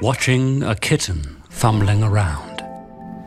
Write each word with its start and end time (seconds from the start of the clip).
Watching 0.00 0.62
a 0.62 0.76
kitten 0.76 1.42
fumbling 1.50 2.04
around. 2.04 2.62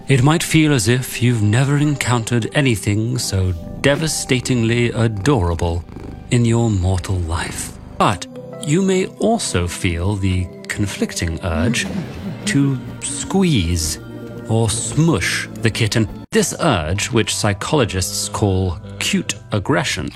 It 0.08 0.24
might 0.24 0.42
feel 0.42 0.72
as 0.72 0.88
if 0.88 1.22
you've 1.22 1.44
never 1.44 1.78
encountered 1.78 2.50
anything 2.54 3.18
so 3.18 3.52
devastatingly 3.82 4.90
adorable 4.92 5.84
in 6.30 6.46
your 6.46 6.70
mortal 6.70 7.18
life. 7.18 7.78
But 7.98 8.26
you 8.66 8.82
may 8.82 9.08
also 9.18 9.68
feel 9.68 10.16
the 10.16 10.48
conflicting 10.70 11.44
urge 11.44 11.86
to 12.46 12.80
squeeze 13.02 14.00
or 14.48 14.70
smush 14.70 15.50
the 15.56 15.72
kitten. 15.72 16.08
This 16.32 16.56
urge, 16.62 17.12
which 17.12 17.36
psychologists 17.36 18.30
call 18.30 18.80
cute 19.00 19.36
aggression, 19.52 20.10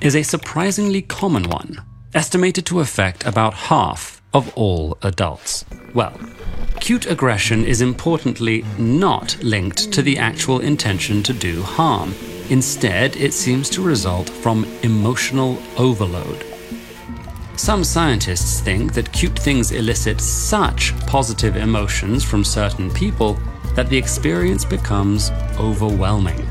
is 0.00 0.16
a 0.16 0.24
surprisingly 0.24 1.02
common 1.02 1.44
one, 1.44 1.80
estimated 2.12 2.66
to 2.66 2.80
affect 2.80 3.24
about 3.24 3.54
half 3.54 4.15
of 4.32 4.52
all 4.56 4.98
adults. 5.02 5.64
Well, 5.94 6.18
cute 6.80 7.06
aggression 7.06 7.64
is 7.64 7.80
importantly 7.80 8.64
not 8.78 9.36
linked 9.42 9.92
to 9.92 10.02
the 10.02 10.18
actual 10.18 10.60
intention 10.60 11.22
to 11.24 11.32
do 11.32 11.62
harm. 11.62 12.14
Instead, 12.50 13.16
it 13.16 13.32
seems 13.32 13.68
to 13.70 13.82
result 13.82 14.28
from 14.28 14.64
emotional 14.82 15.58
overload. 15.78 16.44
Some 17.56 17.82
scientists 17.84 18.60
think 18.60 18.92
that 18.92 19.12
cute 19.12 19.38
things 19.38 19.72
elicit 19.72 20.20
such 20.20 20.96
positive 21.06 21.56
emotions 21.56 22.22
from 22.22 22.44
certain 22.44 22.90
people 22.90 23.38
that 23.74 23.88
the 23.88 23.96
experience 23.96 24.64
becomes 24.64 25.30
overwhelming. 25.58 26.46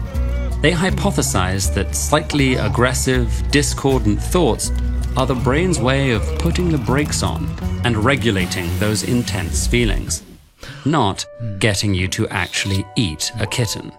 They 0.61 0.71
hypothesize 0.71 1.73
that 1.75 1.95
slightly 1.95 2.55
aggressive, 2.55 3.29
discordant 3.51 4.21
thoughts 4.21 4.71
are 5.17 5.25
the 5.25 5.35
brain's 5.35 5.79
way 5.79 6.11
of 6.11 6.23
putting 6.39 6.69
the 6.69 6.77
brakes 6.77 7.23
on 7.23 7.47
and 7.85 7.95
regulating 7.95 8.67
those 8.79 9.03
intense 9.03 9.65
feelings, 9.65 10.23
not 10.83 11.25
getting 11.59 11.93
you 11.93 12.07
to 12.09 12.27
actually 12.27 12.85
eat 12.97 13.31
a 13.39 13.47
kitten. 13.47 13.91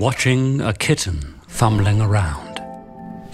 Watching 0.00 0.60
a 0.60 0.72
kitten 0.72 1.40
fumbling 1.46 2.00
around. 2.00 2.62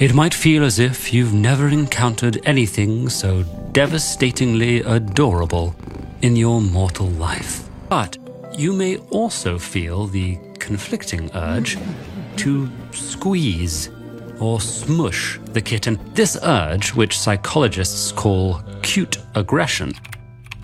It 0.00 0.14
might 0.14 0.34
feel 0.34 0.64
as 0.64 0.80
if 0.80 1.14
you've 1.14 1.34
never 1.34 1.68
encountered 1.68 2.40
anything 2.44 3.08
so 3.08 3.44
devastatingly 3.70 4.80
adorable 4.80 5.76
in 6.22 6.34
your 6.34 6.60
mortal 6.60 7.06
life. 7.06 7.68
But 7.88 8.18
you 8.58 8.72
may 8.72 8.96
also 9.10 9.58
feel 9.58 10.06
the 10.06 10.38
conflicting 10.58 11.30
urge 11.34 11.78
to 12.38 12.70
squeeze 12.92 13.90
or 14.40 14.60
smush 14.60 15.38
the 15.52 15.60
kitten. 15.60 15.98
This 16.14 16.36
urge, 16.42 16.94
which 16.94 17.18
psychologists 17.18 18.12
call 18.12 18.62
cute 18.82 19.18
aggression, 19.34 19.92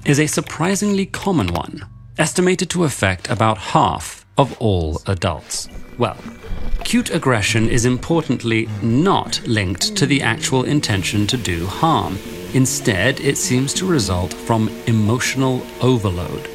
is 0.04 0.18
a 0.18 0.26
surprisingly 0.26 1.06
common 1.06 1.48
one, 1.48 1.86
estimated 2.18 2.70
to 2.70 2.84
affect 2.84 3.30
about 3.30 3.58
half 3.58 4.26
of 4.38 4.56
all 4.60 5.02
adults. 5.06 5.68
Well, 5.98 6.16
cute 6.84 7.10
aggression 7.10 7.68
is 7.68 7.84
importantly 7.84 8.68
not 8.82 9.40
linked 9.46 9.96
to 9.96 10.06
the 10.06 10.22
actual 10.22 10.64
intention 10.64 11.26
to 11.28 11.36
do 11.36 11.66
harm. 11.66 12.18
Instead, 12.54 13.20
it 13.20 13.36
seems 13.36 13.72
to 13.74 13.86
result 13.86 14.32
from 14.32 14.68
emotional 14.86 15.62
overload. 15.82 16.48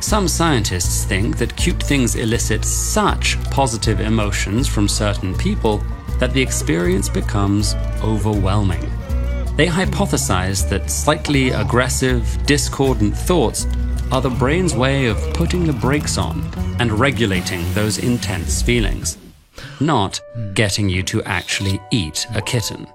Some 0.00 0.28
scientists 0.28 1.04
think 1.04 1.36
that 1.36 1.56
cute 1.56 1.82
things 1.82 2.16
elicit 2.16 2.64
such 2.64 3.40
positive 3.50 4.00
emotions 4.00 4.66
from 4.66 4.88
certain 4.88 5.34
people 5.36 5.84
that 6.18 6.32
the 6.32 6.40
experience 6.40 7.08
becomes 7.08 7.74
overwhelming. 8.02 8.80
They 9.56 9.66
hypothesize 9.66 10.68
that 10.70 10.90
slightly 10.90 11.50
aggressive, 11.50 12.24
discordant 12.46 13.14
thoughts 13.16 13.66
are 14.10 14.22
the 14.22 14.30
brain's 14.30 14.74
way 14.74 15.06
of 15.06 15.18
putting 15.34 15.66
the 15.66 15.72
brakes 15.74 16.16
on 16.16 16.42
and 16.78 16.90
regulating 16.92 17.62
those 17.74 17.98
intense 17.98 18.62
feelings, 18.62 19.18
not 19.80 20.18
getting 20.54 20.88
you 20.88 21.02
to 21.04 21.22
actually 21.24 21.78
eat 21.90 22.26
a 22.34 22.40
kitten. 22.40 22.86